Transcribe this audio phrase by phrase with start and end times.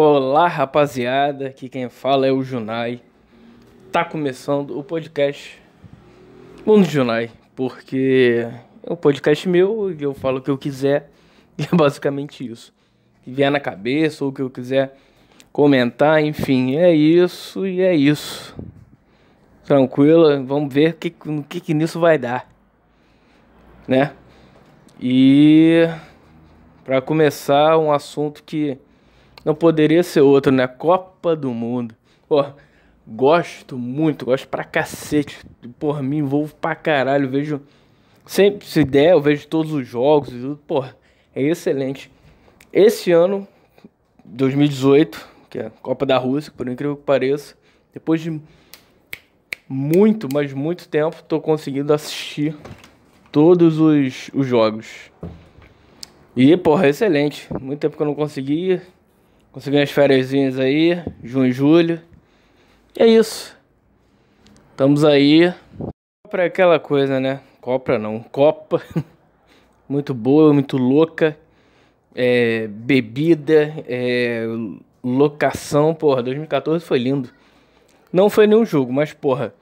[0.00, 1.48] Olá, rapaziada.
[1.48, 3.02] Aqui quem fala é o Junai.
[3.90, 5.60] Tá começando o podcast
[6.64, 8.46] Mundo Junai, porque
[8.84, 11.10] é um podcast meu e eu falo o que eu quiser.
[11.58, 12.72] E é basicamente isso.
[13.24, 14.96] Que vier na cabeça ou o que eu quiser
[15.50, 18.56] comentar, enfim, é isso e é isso.
[19.64, 21.10] Tranquilo, vamos ver o que,
[21.48, 22.48] que, que nisso vai dar,
[23.88, 24.12] né?
[25.00, 25.88] E
[26.84, 28.78] para começar, um assunto que
[29.48, 30.66] não poderia ser outro, né?
[30.66, 31.94] Copa do Mundo.
[32.28, 32.44] Pô,
[33.06, 35.38] gosto muito, gosto pra cacete.
[35.78, 37.30] Porra, me envolvo pra caralho.
[37.30, 37.62] Vejo.
[38.26, 40.60] Sempre, se der, eu vejo todos os jogos e tudo.
[40.66, 40.94] Porra,
[41.34, 42.10] é excelente.
[42.70, 43.48] Esse ano,
[44.22, 47.56] 2018, que é a Copa da Rússia, por incrível que pareça,
[47.94, 48.38] depois de
[49.66, 52.54] muito, mas muito tempo, tô conseguindo assistir
[53.32, 55.10] todos os, os jogos.
[56.36, 57.48] E, porra, excelente.
[57.58, 58.82] Muito tempo que eu não conseguia.
[59.50, 62.00] Consegui umas férias aí, junho e julho.
[62.98, 63.56] E é isso.
[64.70, 65.52] Estamos aí
[66.30, 67.40] para aquela coisa, né?
[67.60, 68.82] Copa não, Copa.
[69.88, 71.36] muito boa, muito louca.
[72.14, 74.44] É, bebida, é,
[75.02, 77.30] locação, porra, 2014 foi lindo.
[78.12, 79.54] Não foi nenhum jogo, mas porra,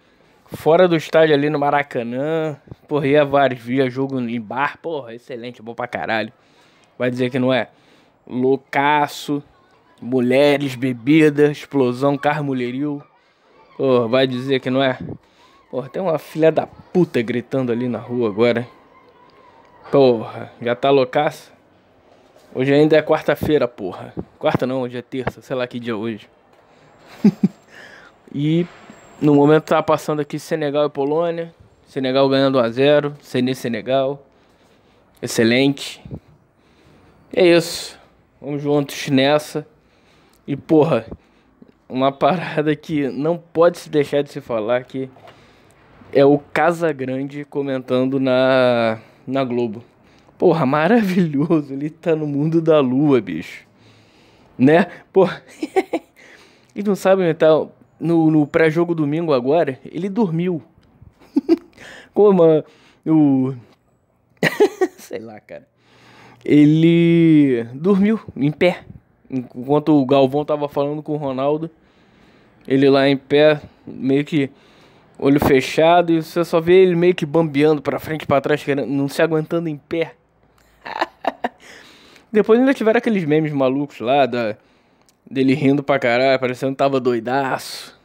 [0.47, 2.57] fora do estádio ali no Maracanã,
[2.89, 6.33] porra, ia vários, via jogo em bar, porra, excelente, bom pra caralho.
[6.99, 7.69] Vai dizer que não é?
[8.27, 9.43] Loucaço,
[10.01, 13.03] mulheres, bebida, explosão, carro mulheril.
[13.77, 14.99] Porra, vai dizer que não é?
[15.71, 18.67] Porra, tem uma filha da puta gritando ali na rua agora.
[19.91, 21.53] Porra, já tá loucaça?
[22.55, 24.15] Hoje ainda é quarta-feira, porra.
[24.39, 26.29] Quarta não, hoje é terça, sei lá que dia é hoje.
[28.35, 28.67] e
[29.21, 31.55] no momento tá passando aqui Senegal e Polônia.
[31.87, 34.27] Senegal ganhando 1 a 0, Sené Senegal.
[35.21, 36.03] Excelente.
[37.33, 37.99] É isso.
[38.41, 39.67] Vamos juntos nessa.
[40.47, 41.07] E porra,
[41.89, 45.11] uma parada que não pode se deixar de se falar que
[46.13, 49.83] é o Casa Grande comentando na na Globo.
[50.39, 51.73] Porra, maravilhoso.
[51.73, 53.67] Ele tá no mundo da lua, bicho.
[54.59, 54.87] Né?
[55.13, 55.43] Porra.
[56.75, 57.67] e não sabem, tá
[57.99, 60.63] no, no pré-jogo domingo agora, ele dormiu.
[62.15, 62.43] Como
[63.07, 63.55] o.
[64.99, 65.67] Sei lá, cara.
[66.45, 68.85] Ele dormiu em pé.
[69.31, 71.71] Enquanto o Galvão tava falando com o Ronaldo.
[72.67, 74.51] Ele lá em pé, meio que
[75.19, 76.13] olho fechado.
[76.13, 79.23] E você só vê ele meio que bambeando pra frente e pra trás, não se
[79.23, 80.15] aguentando em pé.
[82.31, 84.57] Depois ainda tiveram aqueles memes malucos lá da,
[85.31, 87.97] dele rindo pra caralho, parecendo que tava doidaço.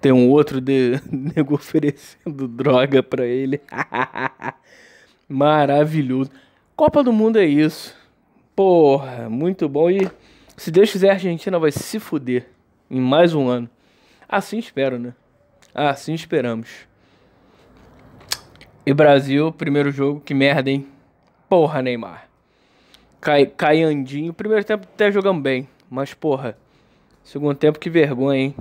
[0.00, 3.60] Tem um outro de nego oferecendo droga pra ele.
[5.28, 6.30] Maravilhoso.
[6.76, 7.96] Copa do Mundo é isso.
[8.58, 9.88] Porra, muito bom.
[9.88, 10.10] E
[10.56, 12.48] se Deus quiser, a Argentina vai se fuder
[12.90, 13.70] em mais um ano.
[14.28, 15.14] Assim espero, né?
[15.72, 16.68] Assim esperamos.
[18.84, 20.88] E Brasil, primeiro jogo, que merda, hein?
[21.48, 22.28] Porra, Neymar.
[23.20, 24.34] Cai, caiandinho.
[24.34, 25.68] Primeiro tempo até jogamos bem.
[25.88, 26.58] Mas, porra.
[27.22, 28.54] Segundo tempo, que vergonha, hein?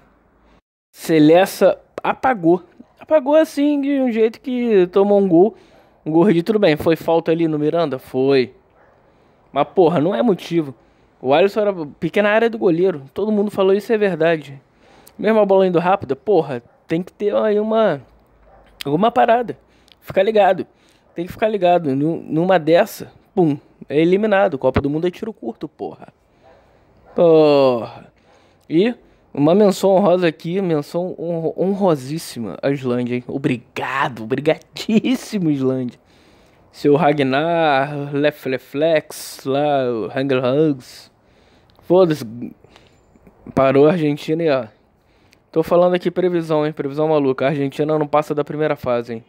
[0.94, 2.62] Celessa apagou.
[3.00, 5.58] Apagou assim, de um jeito que tomou um gol.
[6.06, 6.78] Um gol de tudo bem.
[6.78, 7.98] Foi falta ali no Miranda?
[7.98, 8.54] Foi.
[9.52, 10.74] Mas, porra, não é motivo.
[11.22, 13.04] O Alisson era pequena área do goleiro.
[13.14, 14.62] Todo mundo falou isso é verdade.
[15.18, 18.02] Mesmo a bola indo rápida, porra, tem que ter aí uma.
[18.86, 19.58] Alguma parada.
[20.00, 20.66] Ficar ligado.
[21.16, 21.96] Tem que ficar ligado.
[21.96, 23.58] Numa dessa, pum,
[23.90, 24.58] é eliminado.
[24.58, 26.10] Copa do Mundo é tiro curto, porra.
[27.16, 28.06] Porra.
[28.70, 28.94] E
[29.34, 31.16] uma menção honrosa aqui, menção
[31.58, 33.24] honrosíssima a Islândia, hein?
[33.28, 36.00] Obrigado, obrigadíssimo, Islândia.
[36.78, 41.12] Seu Ragnar, Lefleflex, lá, o Hanger Hugs.
[41.82, 42.24] Foda-se.
[43.56, 44.68] Parou a Argentina e ó.
[45.52, 46.72] Tô falando aqui previsão, hein?
[46.72, 47.46] Previsão maluca.
[47.46, 49.26] A Argentina não passa da primeira fase, hein?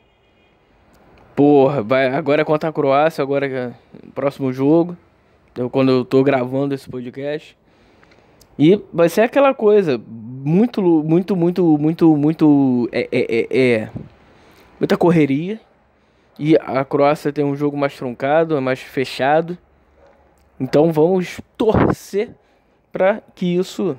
[1.35, 3.73] Porra, vai, agora é contra a Croácia, agora é
[4.15, 4.95] próximo jogo.
[5.57, 7.57] Eu, quando eu tô gravando esse podcast.
[8.59, 9.99] E vai ser aquela coisa.
[10.07, 12.91] Muito, muito, muito, muito, muito.
[12.93, 13.91] É, é, é, é
[14.79, 15.59] muita correria.
[16.39, 19.59] E a Croácia tem um jogo mais truncado, é mais fechado.
[20.61, 22.31] Então vamos torcer
[22.93, 23.99] para que isso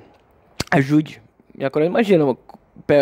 [0.70, 1.22] ajude.
[1.56, 2.36] E a Croácia, imagina,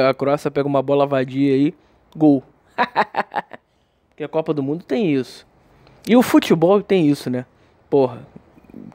[0.08, 1.74] a Croácia pega uma bola vadia aí,
[2.16, 2.42] gol.
[4.10, 5.46] Porque a Copa do Mundo tem isso.
[6.08, 7.46] E o futebol tem isso, né?
[7.88, 8.26] Porra,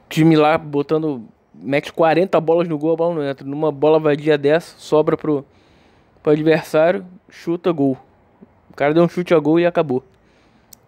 [0.08, 1.24] time lá botando.
[1.54, 3.46] Mete 40 bolas no gol, a bola não entra.
[3.46, 5.46] Numa bola vadia dessa, sobra pro,
[6.22, 7.96] pro adversário, chuta gol.
[8.68, 10.02] O cara deu um chute a gol e acabou.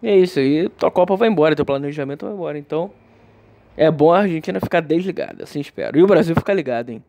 [0.02, 0.69] E é isso aí.
[0.70, 2.58] Tua Copa vai embora, teu planejamento vai embora.
[2.58, 2.90] Então,
[3.76, 5.98] É bom a Argentina ficar desligada, assim espero.
[5.98, 7.04] E o Brasil ficar ligado, hein?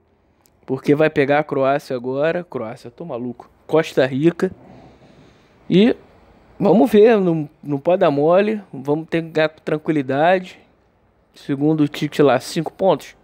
[0.65, 2.43] Porque vai pegar a Croácia agora.
[2.43, 3.49] Croácia, tô maluco.
[3.65, 4.51] Costa Rica.
[5.69, 5.95] E
[6.59, 8.61] vamos ver, não, não pode dar mole.
[8.73, 10.59] Vamos ter que ganhar com tranquilidade.
[11.33, 13.15] Segundo o Tite lá, cinco pontos.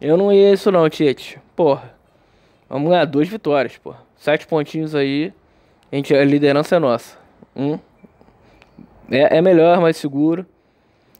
[0.00, 1.38] Eu não ia isso não, Tite.
[1.54, 1.94] Porra.
[2.68, 4.00] Vamos ganhar duas vitórias, porra.
[4.16, 5.32] Sete pontinhos aí.
[5.92, 7.16] A, gente, a liderança é nossa.
[7.54, 7.78] Um.
[9.12, 10.46] É, é melhor, mais seguro.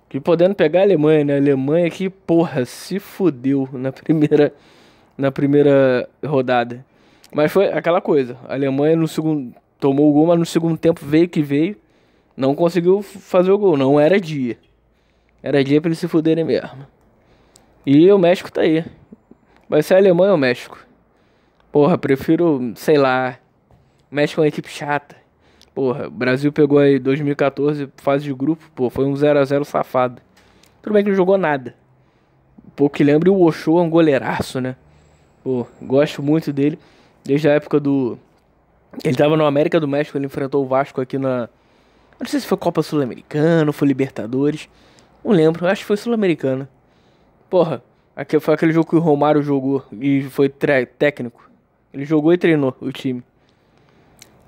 [0.09, 1.35] Que podendo pegar a Alemanha, né?
[1.35, 4.55] A Alemanha que, porra, se fudeu na primeira,
[5.17, 6.85] na primeira rodada.
[7.31, 8.37] Mas foi aquela coisa.
[8.49, 11.77] A Alemanha no segundo tomou o gol, mas no segundo tempo veio que veio.
[12.35, 13.77] Não conseguiu fazer o gol.
[13.77, 14.59] Não era dia.
[15.43, 16.87] Era dia pra eles se fuderem mesmo.
[17.85, 18.85] E o México tá aí.
[19.69, 20.79] Vai ser a Alemanha ou o México?
[21.71, 23.39] Porra, prefiro, sei lá.
[24.11, 25.22] O México é uma equipe chata.
[25.75, 30.21] Porra, o Brasil pegou aí 2014, fase de grupo, pô, foi um 0x0 safado.
[30.83, 31.75] Tudo bem que não jogou nada.
[32.77, 34.77] Pô, que lembra o Ochoa, um goleiraço, né?
[35.43, 36.79] Pô, gosto muito dele.
[37.25, 38.19] Desde a época do.
[39.03, 41.49] Ele tava no América do México, ele enfrentou o Vasco aqui na.
[42.21, 44.69] Não sei se foi Copa Sul-Americana, foi Libertadores.
[45.25, 46.69] Não lembro, acho que foi Sul-Americana.
[47.49, 47.83] Porra,
[48.15, 51.51] aquele, foi aquele jogo que o Romário jogou e foi técnico.
[51.93, 53.23] Ele jogou e treinou o time.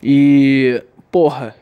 [0.03, 0.83] E
[1.15, 1.55] porra,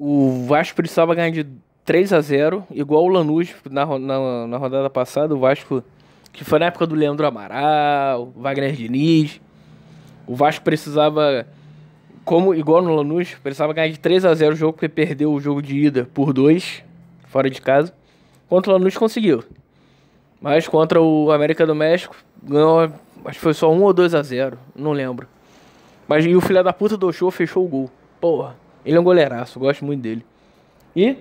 [0.00, 1.46] o Vasco precisava ganhar de
[1.84, 5.34] 3 a 0 igual o Lanús na, na, na rodada passada.
[5.34, 5.84] O Vasco,
[6.32, 9.42] que foi na época do Leandro Amaral, Wagner Diniz.
[10.26, 11.46] O Vasco precisava,
[12.24, 15.38] como igual no Lanús, precisava ganhar de 3 a 0 o jogo, porque perdeu o
[15.38, 16.82] jogo de ida por 2,
[17.28, 17.92] fora de casa.
[18.48, 19.44] Contra o Lanús conseguiu.
[20.40, 22.90] Mas contra o América do México, ganhou,
[23.26, 25.28] acho que foi só 1 ou 2 a 0 não lembro.
[26.08, 27.90] Mas e o filho da puta do show fechou o gol.
[28.18, 28.61] Porra.
[28.84, 30.24] Ele é um goleiraço, gosto muito dele.
[30.94, 31.16] E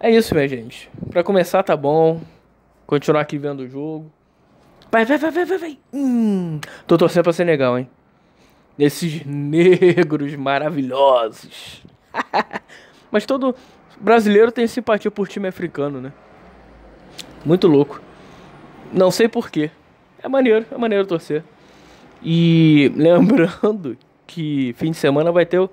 [0.00, 0.90] é isso, minha gente.
[1.10, 2.20] Pra começar, tá bom.
[2.86, 4.10] Continuar aqui vendo o jogo.
[4.90, 5.78] Vai, vai, vai, vai, vai, vai.
[5.92, 7.88] Hum, tô torcendo pra Senegal, hein?
[8.78, 11.82] Esses negros maravilhosos.
[13.10, 13.54] Mas todo
[14.00, 16.12] brasileiro tem simpatia por time africano, né?
[17.44, 18.00] Muito louco.
[18.92, 19.70] Não sei porquê.
[20.22, 21.42] É maneiro, é maneiro torcer.
[22.22, 23.96] E lembrando
[24.26, 25.70] que fim de semana vai ter o,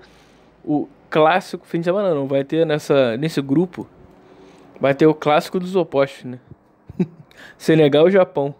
[0.63, 3.88] o clássico, fim de semana não, vai ter nessa, nesse grupo,
[4.79, 6.39] vai ter o clássico dos opostos, né?
[7.57, 8.53] Senegal e Japão.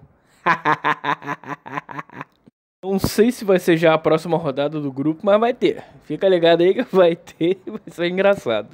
[2.84, 5.84] Não sei se vai ser já a próxima rodada do grupo, mas vai ter.
[6.04, 8.70] Fica ligado aí que vai ter vai ser engraçado.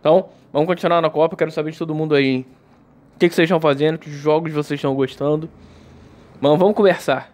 [0.00, 1.36] Então, vamos continuar na Copa.
[1.36, 2.46] Quero saber de todo mundo aí?
[3.14, 3.98] O que, que vocês estão fazendo?
[3.98, 5.48] Que jogos vocês estão gostando?
[6.40, 7.31] Mas vamos conversar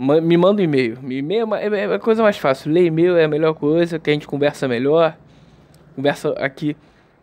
[0.00, 0.98] me manda um e-mail.
[1.02, 2.72] E-mail é, é, é a coisa mais fácil.
[2.72, 5.14] Ler e-mail é a melhor coisa, que a gente conversa melhor.
[5.94, 6.74] Conversa aqui,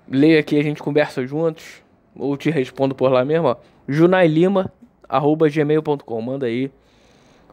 [0.08, 1.82] leia aqui, a gente conversa juntos.
[2.16, 3.56] Ou te respondo por lá mesmo, ó.
[3.88, 6.70] junailima.gmail.com Manda aí.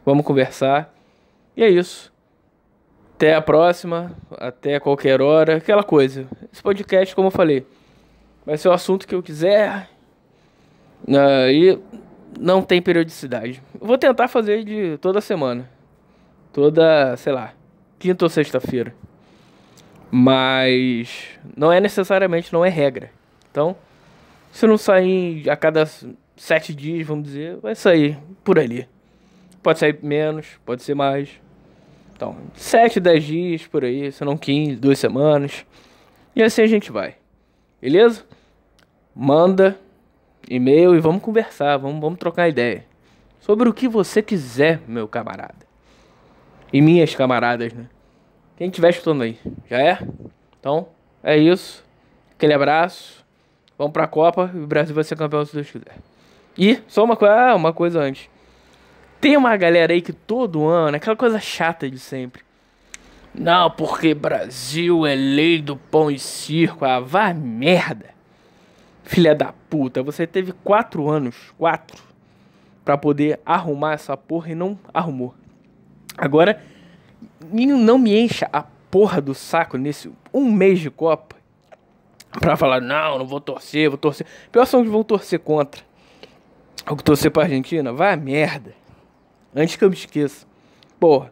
[0.04, 0.94] Vamos conversar.
[1.56, 2.12] E é isso.
[3.14, 4.12] Até a próxima.
[4.32, 5.56] Até qualquer hora.
[5.56, 6.26] Aquela coisa.
[6.52, 7.64] Esse podcast, como eu falei,
[8.44, 9.88] vai ser o assunto que eu quiser.
[11.06, 11.78] Uh, e
[12.38, 13.62] não tem periodicidade.
[13.80, 15.68] Vou tentar fazer de toda semana.
[16.52, 17.52] Toda, sei lá,
[17.98, 18.94] quinta ou sexta-feira.
[20.10, 21.24] Mas
[21.56, 23.10] não é necessariamente, não é regra.
[23.50, 23.76] Então,
[24.52, 25.84] se não sair a cada
[26.36, 28.88] sete dias, vamos dizer, vai sair por ali.
[29.62, 31.30] Pode sair menos, pode ser mais.
[32.14, 35.66] Então, sete, dez dias por aí, se não quinze, duas semanas.
[36.36, 37.16] E assim a gente vai.
[37.80, 38.24] Beleza?
[39.14, 39.78] Manda
[40.48, 42.84] e-mail e vamos conversar, vamos, vamos trocar ideia.
[43.40, 45.66] Sobre o que você quiser, meu camarada.
[46.72, 47.86] E minhas camaradas, né?
[48.56, 49.98] Quem estiver escutando aí, já é?
[50.58, 50.88] Então,
[51.22, 51.84] é isso.
[52.36, 53.24] Aquele abraço.
[53.76, 55.96] Vamos pra Copa e o Brasil vai ser campeão se Deus quiser.
[56.56, 58.30] E, só uma, coisa, ah, uma coisa antes.
[59.20, 62.42] Tem uma galera aí que todo ano, aquela coisa chata de sempre.
[63.34, 66.84] Não, porque Brasil é lei do pão e circo.
[66.84, 68.13] Ah, vá merda.
[69.04, 72.02] Filha da puta, você teve quatro anos, quatro,
[72.82, 75.34] para poder arrumar essa porra e não arrumou.
[76.16, 76.60] Agora,
[77.52, 81.36] não me encha a porra do saco nesse um mês de Copa
[82.40, 84.26] pra falar, não, não vou torcer, vou torcer.
[84.50, 85.82] Pior são que vão torcer contra.
[86.88, 88.74] Ou que torcer pra Argentina, vai a merda.
[89.54, 90.46] Antes que eu me esqueça.
[90.98, 91.30] Porra,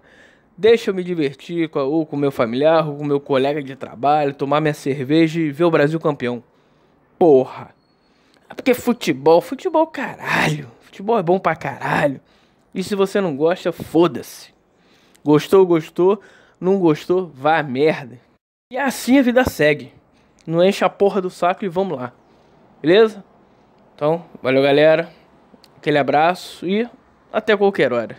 [0.56, 4.34] deixa eu me divertir com, ou com meu familiar, ou com meu colega de trabalho,
[4.34, 6.44] tomar minha cerveja e ver o Brasil campeão
[7.22, 7.72] porra.
[8.50, 10.68] É porque futebol, futebol caralho.
[10.80, 12.20] Futebol é bom pra caralho.
[12.74, 14.52] E se você não gosta, foda-se.
[15.24, 16.20] Gostou, gostou.
[16.60, 18.18] Não gostou, vá a merda.
[18.72, 19.92] E assim a vida segue.
[20.44, 22.12] Não enche a porra do saco e vamos lá.
[22.80, 23.24] Beleza?
[23.94, 25.08] Então, valeu galera,
[25.76, 26.90] aquele abraço e
[27.32, 28.16] até qualquer hora.